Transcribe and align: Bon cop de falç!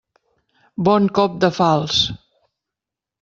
Bon 0.87 1.09
cop 1.19 1.37
de 1.43 1.49
falç! 1.57 1.99